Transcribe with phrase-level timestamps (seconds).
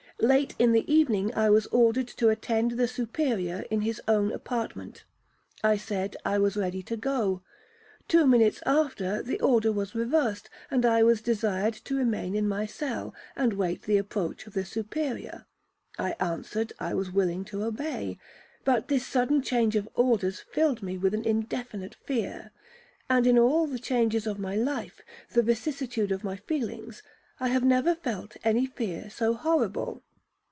[0.23, 5.77] Late in the evening I was ordered to attend the Superior in his own apartment,—I
[5.77, 7.41] said I was ready to go.
[8.07, 12.67] Two minutes after the order was reversed, and I was desired to remain in my
[12.67, 18.19] cell, and await the approach of the Superior,—I answered I was willing to obey.
[18.63, 22.51] But this sudden change of orders filled me with an indefinite fear;
[23.09, 25.01] and in all the changes of my life,
[25.33, 27.01] and vicissitude of my feelings,
[27.39, 30.03] I have never felt any fear so horrible.